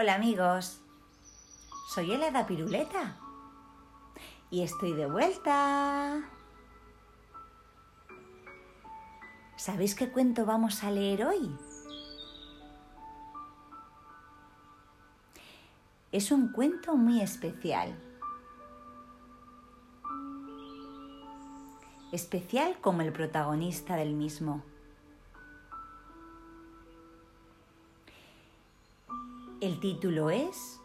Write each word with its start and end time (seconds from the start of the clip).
Hola 0.00 0.14
amigos, 0.14 0.80
soy 1.90 2.12
Helada 2.12 2.46
Piruleta 2.46 3.18
y 4.50 4.62
estoy 4.62 4.94
de 4.94 5.04
vuelta. 5.04 6.22
¿Sabéis 9.56 9.94
qué 9.94 10.10
cuento 10.10 10.46
vamos 10.46 10.84
a 10.84 10.90
leer 10.90 11.26
hoy? 11.26 11.54
Es 16.12 16.32
un 16.32 16.50
cuento 16.50 16.96
muy 16.96 17.20
especial. 17.20 17.94
Especial 22.10 22.78
como 22.80 23.02
el 23.02 23.12
protagonista 23.12 23.96
del 23.96 24.14
mismo. 24.14 24.62
El 29.60 29.78
título 29.78 30.30
es 30.30 30.80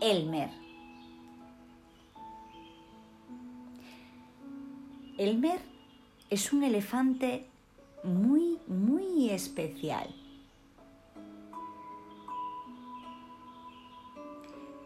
Elmer. 0.00 0.50
Elmer 5.16 5.60
es 6.28 6.52
un 6.52 6.64
elefante 6.64 7.48
muy, 8.02 8.58
muy 8.66 9.30
especial. 9.30 10.12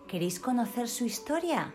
¿Queréis 0.06 0.38
conocer 0.38 0.86
su 0.86 1.06
historia? 1.06 1.74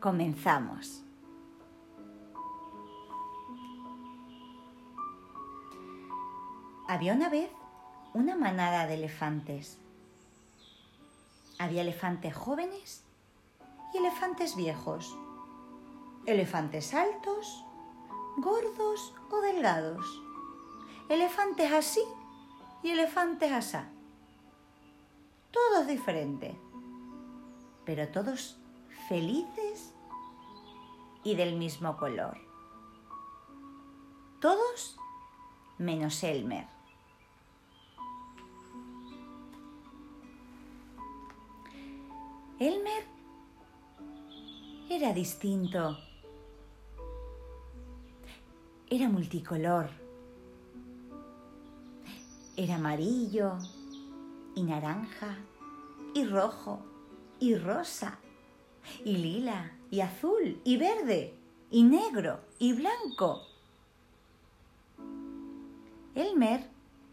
Comenzamos. 0.00 1.07
Había 6.90 7.12
una 7.12 7.28
vez 7.28 7.50
una 8.14 8.34
manada 8.34 8.86
de 8.86 8.94
elefantes. 8.94 9.78
Había 11.58 11.82
elefantes 11.82 12.34
jóvenes 12.34 13.04
y 13.92 13.98
elefantes 13.98 14.56
viejos. 14.56 15.14
Elefantes 16.24 16.94
altos, 16.94 17.62
gordos 18.38 19.12
o 19.30 19.40
delgados. 19.42 20.06
Elefantes 21.10 21.70
así 21.74 22.00
y 22.82 22.88
elefantes 22.92 23.52
asá. 23.52 23.90
Todos 25.50 25.86
diferentes, 25.86 26.56
pero 27.84 28.08
todos 28.08 28.58
felices 29.08 29.92
y 31.22 31.34
del 31.34 31.54
mismo 31.56 31.98
color. 31.98 32.38
Todos 34.40 34.98
menos 35.76 36.22
Elmer. 36.22 36.77
Era 44.98 45.12
distinto. 45.12 45.96
Era 48.90 49.08
multicolor. 49.08 49.88
Era 52.56 52.74
amarillo 52.74 53.58
y 54.56 54.64
naranja 54.64 55.36
y 56.14 56.24
rojo 56.24 56.80
y 57.38 57.54
rosa 57.54 58.18
y 59.04 59.18
lila 59.18 59.70
y 59.88 60.00
azul 60.00 60.60
y 60.64 60.76
verde 60.78 61.32
y 61.70 61.84
negro 61.84 62.40
y 62.58 62.72
blanco. 62.72 63.42
Elmer 66.16 66.68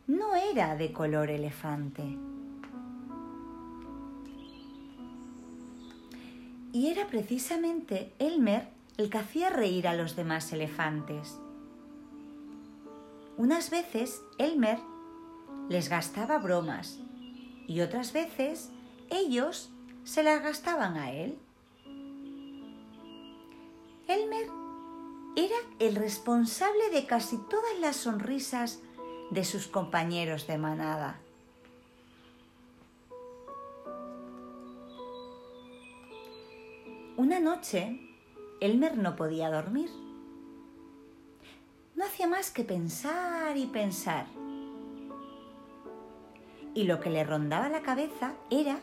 no 0.07 0.33
era 0.33 0.75
de 0.75 0.91
color 0.91 1.29
elefante. 1.29 2.34
Y 6.75 6.89
era 6.89 7.07
precisamente 7.07 8.11
Elmer 8.19 8.67
el 8.97 9.09
que 9.09 9.19
hacía 9.19 9.49
reír 9.49 9.87
a 9.87 9.95
los 9.95 10.17
demás 10.17 10.51
elefantes. 10.51 11.39
Unas 13.37 13.69
veces 13.69 14.21
Elmer 14.39 14.79
les 15.69 15.87
gastaba 15.87 16.37
bromas 16.37 16.99
y 17.65 17.79
otras 17.79 18.11
veces 18.11 18.71
ellos 19.09 19.71
se 20.03 20.21
las 20.21 20.43
gastaban 20.43 20.97
a 20.97 21.13
él. 21.13 21.39
Elmer 24.09 24.47
era 25.37 25.55
el 25.79 25.95
responsable 25.95 26.89
de 26.91 27.05
casi 27.05 27.37
todas 27.49 27.79
las 27.79 27.95
sonrisas 27.95 28.81
de 29.31 29.45
sus 29.45 29.67
compañeros 29.67 30.45
de 30.45 30.57
manada. 30.57 31.21
Una 37.17 37.39
noche, 37.39 37.99
Elmer 38.59 38.97
no 38.97 39.15
podía 39.15 39.49
dormir. 39.49 39.89
No 41.95 42.03
hacía 42.03 42.27
más 42.27 42.51
que 42.51 42.63
pensar 42.63 43.55
y 43.55 43.67
pensar. 43.67 44.25
Y 46.73 46.83
lo 46.83 46.99
que 46.99 47.09
le 47.09 47.23
rondaba 47.23 47.69
la 47.69 47.81
cabeza 47.81 48.33
era 48.49 48.79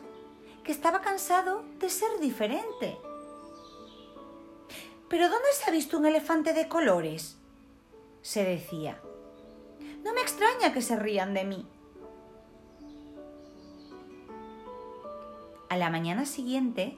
que 0.63 0.71
estaba 0.71 1.01
cansado 1.01 1.63
de 1.79 1.89
ser 1.89 2.19
diferente. 2.19 2.97
¿Pero 5.09 5.29
dónde 5.29 5.49
se 5.53 5.69
ha 5.69 5.73
visto 5.73 5.99
un 5.99 6.07
elefante 6.07 6.53
de 6.53 6.67
colores? 6.67 7.37
se 8.23 8.43
decía. 8.43 8.99
No 10.03 10.13
me 10.13 10.21
extraña 10.21 10.73
que 10.73 10.81
se 10.81 10.95
rían 10.95 11.35
de 11.35 11.43
mí. 11.43 11.67
A 15.69 15.77
la 15.77 15.89
mañana 15.89 16.25
siguiente, 16.25 16.97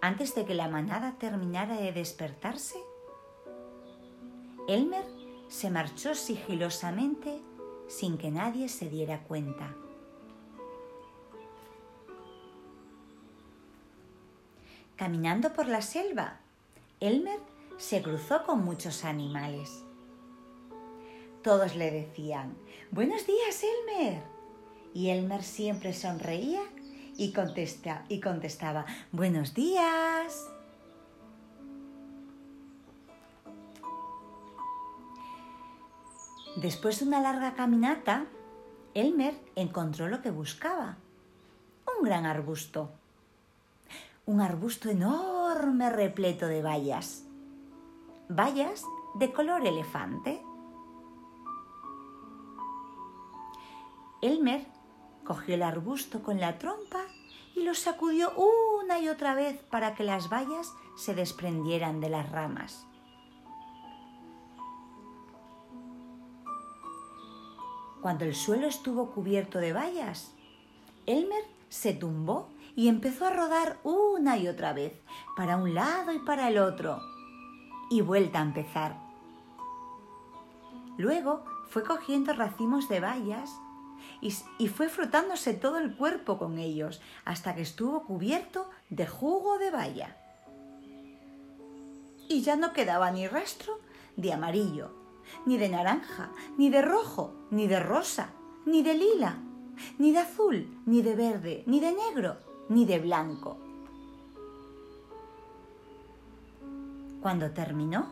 antes 0.00 0.34
de 0.34 0.44
que 0.44 0.54
la 0.54 0.68
manada 0.68 1.16
terminara 1.18 1.76
de 1.76 1.92
despertarse, 1.92 2.78
Elmer 4.68 5.04
se 5.48 5.70
marchó 5.70 6.14
sigilosamente 6.14 7.40
sin 7.88 8.18
que 8.18 8.30
nadie 8.30 8.68
se 8.68 8.88
diera 8.88 9.24
cuenta. 9.24 9.74
Caminando 14.96 15.52
por 15.52 15.68
la 15.68 15.80
selva, 15.80 16.40
Elmer 17.00 17.40
se 17.76 18.02
cruzó 18.02 18.44
con 18.44 18.64
muchos 18.64 19.04
animales. 19.04 19.84
Todos 21.42 21.76
le 21.76 21.90
decían, 21.90 22.56
Buenos 22.90 23.26
días, 23.26 23.62
Elmer. 23.62 24.22
Y 24.92 25.10
Elmer 25.10 25.44
siempre 25.44 25.92
sonreía 25.92 26.62
y, 27.18 27.32
contesta, 27.32 28.04
y 28.08 28.20
contestaba, 28.20 28.86
buenos 29.10 29.52
días. 29.52 30.48
Después 36.56 37.00
de 37.00 37.06
una 37.06 37.20
larga 37.20 37.54
caminata, 37.54 38.26
Elmer 38.94 39.34
encontró 39.56 40.08
lo 40.08 40.22
que 40.22 40.30
buscaba, 40.30 40.96
un 41.98 42.04
gran 42.04 42.24
arbusto. 42.24 42.92
Un 44.24 44.40
arbusto 44.40 44.88
enorme 44.88 45.90
repleto 45.90 46.46
de 46.46 46.62
bayas. 46.62 47.24
Bayas 48.28 48.84
de 49.16 49.32
color 49.32 49.66
elefante. 49.66 50.40
Elmer 54.20 54.77
cogió 55.28 55.56
el 55.56 55.62
arbusto 55.62 56.22
con 56.22 56.40
la 56.40 56.56
trompa 56.56 57.02
y 57.54 57.62
lo 57.62 57.74
sacudió 57.74 58.32
una 58.34 58.98
y 58.98 59.10
otra 59.10 59.34
vez 59.34 59.62
para 59.64 59.94
que 59.94 60.02
las 60.02 60.30
bayas 60.30 60.72
se 60.96 61.14
desprendieran 61.14 62.00
de 62.00 62.08
las 62.08 62.32
ramas. 62.32 62.86
Cuando 68.00 68.24
el 68.24 68.34
suelo 68.34 68.68
estuvo 68.68 69.10
cubierto 69.10 69.58
de 69.58 69.74
bayas, 69.74 70.32
Elmer 71.04 71.44
se 71.68 71.92
tumbó 71.92 72.48
y 72.74 72.88
empezó 72.88 73.26
a 73.26 73.30
rodar 73.30 73.76
una 73.82 74.38
y 74.38 74.48
otra 74.48 74.72
vez, 74.72 74.94
para 75.36 75.58
un 75.58 75.74
lado 75.74 76.10
y 76.14 76.20
para 76.20 76.48
el 76.48 76.56
otro, 76.56 77.02
y 77.90 78.00
vuelta 78.00 78.38
a 78.38 78.44
empezar. 78.44 78.96
Luego 80.96 81.44
fue 81.68 81.82
cogiendo 81.82 82.32
racimos 82.32 82.88
de 82.88 83.00
bayas 83.00 83.50
y, 84.20 84.68
fue 84.68 84.88
frotándose 84.88 85.54
todo 85.54 85.78
el 85.78 85.96
cuerpo 85.96 86.38
con 86.38 86.58
ellos 86.58 87.00
hasta 87.24 87.54
que 87.54 87.62
estuvo 87.62 88.04
cubierto 88.04 88.68
de 88.90 89.06
jugo 89.06 89.58
de 89.58 89.70
baya. 89.70 90.16
Y 92.28 92.42
ya 92.42 92.56
no 92.56 92.72
quedaba 92.72 93.10
ni 93.10 93.26
rastro 93.26 93.78
de 94.16 94.32
amarillo, 94.32 94.90
ni 95.46 95.56
de 95.56 95.68
naranja, 95.68 96.30
ni 96.56 96.68
de 96.68 96.82
rojo, 96.82 97.34
ni 97.50 97.66
de 97.66 97.80
rosa, 97.80 98.30
ni 98.66 98.82
de 98.82 98.94
lila, 98.94 99.38
ni 99.98 100.12
de 100.12 100.18
azul, 100.18 100.82
ni 100.84 101.02
de 101.02 101.14
verde, 101.14 101.62
ni 101.66 101.80
de 101.80 101.92
negro, 101.92 102.36
ni 102.68 102.84
de 102.84 102.98
blanco. 102.98 103.58
Cuando 107.22 107.50
terminó, 107.50 108.06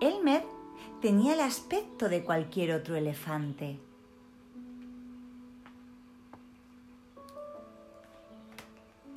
Elmer 0.00 0.44
tenía 1.00 1.34
el 1.34 1.40
aspecto 1.40 2.08
de 2.08 2.24
cualquier 2.24 2.72
otro 2.72 2.96
elefante. 2.96 3.80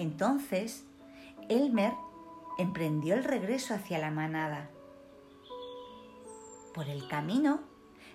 Entonces, 0.07 0.85
Elmer 1.49 1.93
emprendió 2.57 3.13
el 3.13 3.25
regreso 3.25 3.73
hacia 3.73 3.99
la 3.99 4.09
manada. 4.09 4.69
Por 6.73 6.87
el 6.87 7.09
camino, 7.09 7.59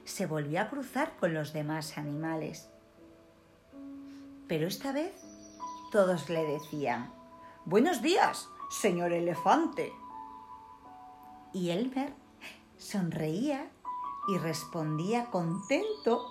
se 0.04 0.24
volvió 0.24 0.62
a 0.62 0.70
cruzar 0.70 1.18
con 1.18 1.34
los 1.34 1.52
demás 1.52 1.98
animales. 1.98 2.70
Pero 4.48 4.66
esta 4.66 4.92
vez 4.92 5.12
todos 5.92 6.30
le 6.30 6.44
decían, 6.44 7.12
Buenos 7.66 8.00
días, 8.00 8.48
señor 8.70 9.12
elefante. 9.12 9.92
Y 11.52 11.68
Elmer 11.68 12.14
sonreía 12.78 13.70
y 14.28 14.38
respondía 14.38 15.26
contento 15.26 16.26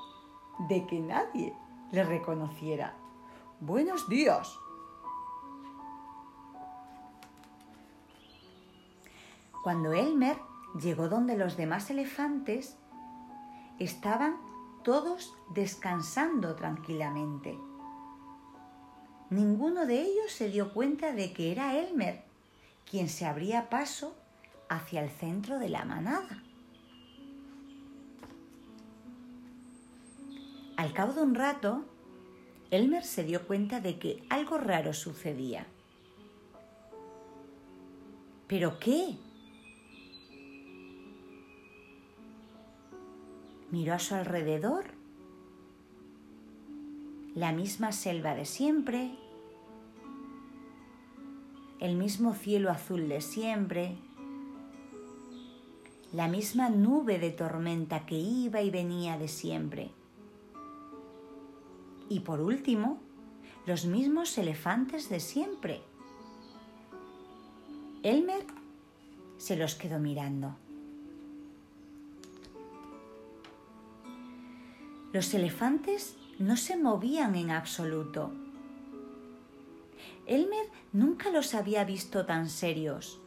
de 0.67 0.87
que 0.87 0.99
nadie 0.99 1.55
le 1.91 2.03
reconociera. 2.03 2.95
Buenos 3.59 4.09
días. 4.09 4.60
Cuando 9.63 9.93
Elmer 9.93 10.37
llegó 10.79 11.09
donde 11.09 11.37
los 11.37 11.57
demás 11.57 11.89
elefantes, 11.89 12.77
estaban 13.79 14.37
todos 14.83 15.33
descansando 15.53 16.55
tranquilamente. 16.55 17.57
Ninguno 19.29 19.85
de 19.85 20.01
ellos 20.01 20.31
se 20.31 20.49
dio 20.49 20.73
cuenta 20.73 21.13
de 21.13 21.31
que 21.33 21.51
era 21.51 21.77
Elmer 21.77 22.23
quien 22.89 23.07
se 23.07 23.25
abría 23.25 23.69
paso 23.69 24.15
hacia 24.67 25.01
el 25.01 25.09
centro 25.09 25.59
de 25.59 25.69
la 25.69 25.85
manada. 25.85 26.43
Al 30.75 30.93
cabo 30.93 31.13
de 31.13 31.21
un 31.21 31.35
rato, 31.35 31.85
Elmer 32.71 33.03
se 33.03 33.23
dio 33.23 33.47
cuenta 33.47 33.79
de 33.79 33.99
que 33.99 34.23
algo 34.29 34.57
raro 34.57 34.93
sucedía. 34.93 35.67
¿Pero 38.47 38.79
qué? 38.79 39.17
Miró 43.71 43.93
a 43.93 43.99
su 43.99 44.15
alrededor. 44.15 44.85
La 47.33 47.53
misma 47.53 47.93
selva 47.93 48.35
de 48.35 48.45
siempre, 48.45 49.15
el 51.79 51.95
mismo 51.95 52.33
cielo 52.33 52.69
azul 52.69 53.07
de 53.07 53.21
siempre, 53.21 53.95
la 56.11 56.27
misma 56.27 56.69
nube 56.69 57.17
de 57.17 57.31
tormenta 57.31 58.05
que 58.05 58.19
iba 58.19 58.61
y 58.61 58.69
venía 58.69 59.17
de 59.17 59.29
siempre. 59.29 59.91
Y 62.09 62.19
por 62.19 62.41
último, 62.41 62.99
los 63.65 63.85
mismos 63.85 64.37
elefantes 64.37 65.07
de 65.07 65.21
siempre. 65.21 65.81
Elmer 68.03 68.45
se 69.37 69.55
los 69.55 69.75
quedó 69.75 69.99
mirando. 69.99 70.57
Los 75.13 75.33
elefantes 75.33 76.15
no 76.39 76.55
se 76.55 76.77
movían 76.77 77.35
en 77.35 77.51
absoluto. 77.51 78.31
Elmer 80.25 80.67
nunca 80.93 81.29
los 81.29 81.53
había 81.53 81.83
visto 81.83 82.25
tan 82.25 82.49
serios. 82.49 83.19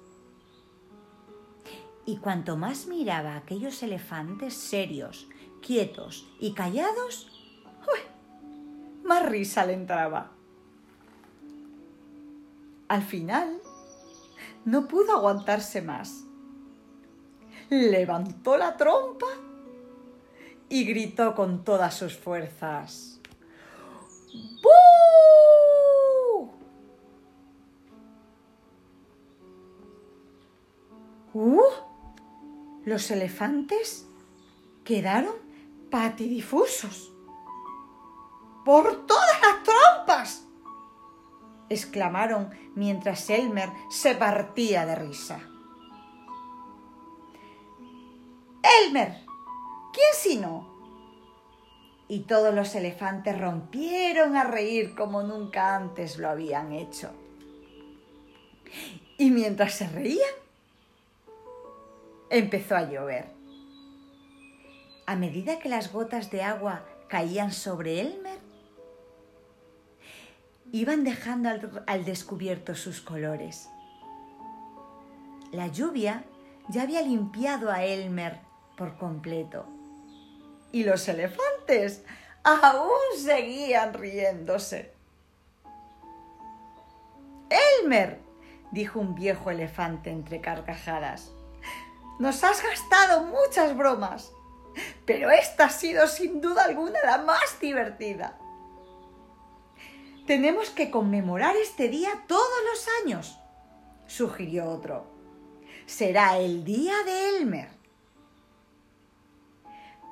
Y 2.07 2.17
cuanto 2.17 2.57
más 2.57 2.87
miraba 2.87 3.35
a 3.35 3.37
aquellos 3.37 3.83
elefantes 3.83 4.55
serios, 4.55 5.29
quietos 5.61 6.27
y 6.41 6.53
callados, 6.53 7.31
más 9.05 9.27
risa 9.27 9.67
le 9.67 9.75
entraba. 9.75 10.33
Al 12.89 13.03
final, 13.03 13.61
no 14.65 14.89
pudo 14.89 15.13
aguantarse 15.13 15.83
más. 15.83 16.25
Levantó 17.69 18.57
la 18.57 18.77
trompa 18.77 19.27
y 20.69 20.85
gritó 20.85 21.35
con 21.35 21.65
todas 21.65 21.95
sus 21.95 22.17
fuerzas. 22.17 23.21
¡Bú! 24.63 24.71
¡Uh! 31.33 31.63
Los 32.85 33.11
elefantes 33.11 34.07
quedaron 34.85 35.35
patidifusos. 35.91 37.13
¡Por 38.65 39.07
todas 39.07 39.41
las 39.41 39.63
trompas! 39.63 40.45
exclamaron 41.69 42.51
mientras 42.75 43.29
Elmer 43.31 43.71
se 43.91 44.15
partía 44.15 44.87
de 44.87 44.95
risa. 44.95 45.41
Elmer, 48.63 49.24
¿Quién 49.95 50.09
sino? 50.13 50.67
Y 52.09 52.21
todos 52.21 52.53
los 52.53 52.75
elefantes 52.75 53.41
rompieron 53.41 54.37
a 54.37 54.43
reír 54.43 54.97
como 54.97 55.23
nunca 55.23 55.77
antes 55.77 56.19
lo 56.19 56.29
habían 56.29 56.73
hecho. 56.73 57.13
Y 59.17 59.31
mientras 59.31 59.75
se 59.75 59.89
reían, 59.89 60.35
empezó 62.29 62.75
a 62.75 62.91
llover. 62.91 63.27
A 65.07 65.15
medida 65.15 65.61
que 65.61 65.69
las 65.69 65.93
gotas 65.93 66.33
de 66.33 66.43
agua 66.43 66.85
caían 67.09 67.53
sobre 67.53 68.01
Elmer, 68.01 68.41
iban 70.73 71.05
dejando 71.05 71.51
al, 71.51 71.85
al, 71.87 72.05
descubierto 72.05 72.75
sus 72.75 73.01
colores. 73.01 73.69
La 75.53 75.69
lluvia 75.69 76.25
ya 76.69 76.83
había 76.83 77.03
limpiado 77.03 77.71
a 77.71 77.85
Elmer 77.85 78.41
por 78.77 78.97
completo 78.97 79.74
y 80.75 80.83
los 80.83 81.07
elefantes 81.07 82.03
aún 82.43 82.99
seguían 83.17 83.95
riéndose. 83.95 84.93
Elmer, 87.81 88.19
dijo 88.73 88.99
un 88.99 89.15
viejo 89.15 89.53
elefante 89.53 90.11
entre 90.11 90.41
carcajadas, 90.41 91.31
nos 92.19 92.43
has 92.43 92.61
gastado 92.61 93.23
muchas 93.23 93.77
bromas, 93.77 94.33
pero 95.07 95.31
esta 95.31 95.67
ha 95.67 95.71
sido 95.71 96.09
sin 96.09 96.41
duda 96.41 96.65
alguna 96.65 96.99
la 97.05 97.19
más 97.19 97.61
divertida. 97.61 98.37
Tenemos 100.27 100.71
que 100.71 100.91
conmemorar 100.91 101.55
este 101.55 101.89
día 101.89 102.25
todos 102.27 102.59
los 102.73 102.89
años, 103.05 103.39
sugirió 104.09 104.69
otro. 104.69 105.07
Será 105.87 106.37
el 106.39 106.65
día 106.65 106.95
de 107.05 107.37
Elmer 107.37 107.84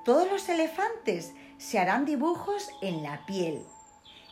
todos 0.05 0.31
los 0.31 0.49
elefantes 0.49 1.33
se 1.59 1.79
harán 1.79 2.05
dibujos 2.05 2.71
en 2.81 3.03
la 3.03 3.25
piel 3.27 3.65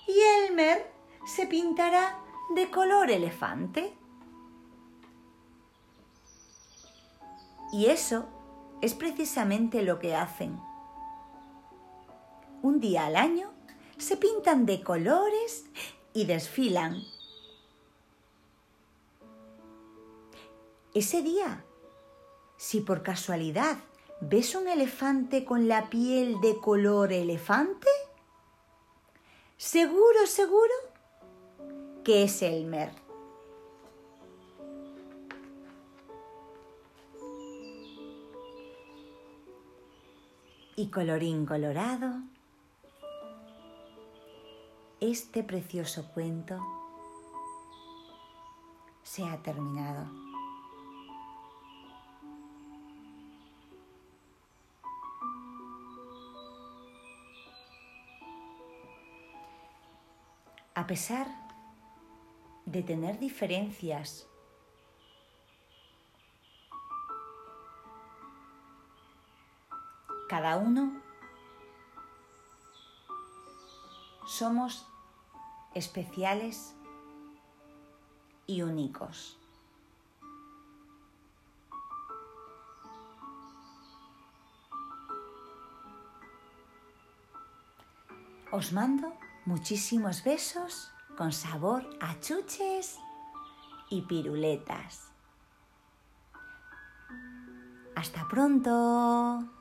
y 0.06 0.46
Elmer 0.46 0.90
se 1.24 1.46
pintará 1.46 2.18
de 2.54 2.70
color 2.70 3.10
elefante. 3.10 3.94
Y 7.72 7.86
eso 7.86 8.26
es 8.82 8.94
precisamente 8.94 9.82
lo 9.82 9.98
que 10.00 10.16
hacen. 10.16 10.60
Un 12.62 12.80
día 12.80 13.06
al 13.06 13.16
año 13.16 13.52
se 13.98 14.16
pintan 14.16 14.66
de 14.66 14.82
colores 14.82 15.66
y 16.12 16.24
desfilan. 16.24 17.00
Ese 20.92 21.22
día, 21.22 21.64
si 22.56 22.80
por 22.80 23.04
casualidad 23.04 23.78
¿Ves 24.22 24.54
un 24.54 24.68
elefante 24.68 25.46
con 25.46 25.66
la 25.66 25.88
piel 25.88 26.42
de 26.42 26.58
color 26.58 27.10
elefante? 27.10 27.88
Seguro, 29.56 30.26
seguro 30.26 30.74
que 32.04 32.24
es 32.24 32.42
Elmer. 32.42 32.92
Y 40.76 40.88
colorín 40.88 41.46
colorado, 41.46 42.20
este 45.00 45.42
precioso 45.42 46.10
cuento 46.12 46.58
se 49.02 49.24
ha 49.24 49.42
terminado. 49.42 50.29
A 60.80 60.86
pesar 60.86 61.26
de 62.64 62.82
tener 62.82 63.18
diferencias 63.18 64.26
Cada 70.26 70.56
uno 70.58 71.02
somos 74.24 74.86
especiales 75.74 76.72
y 78.46 78.62
únicos. 78.62 79.36
Os 88.52 88.72
mando 88.72 89.12
muchísimos 89.44 90.24
besos 90.24 90.90
con 91.16 91.32
sabor 91.32 91.88
a 92.00 92.18
chuches 92.20 92.98
y 93.90 94.02
piruletas. 94.02 95.10
Hasta 97.94 98.26
pronto. 98.28 99.59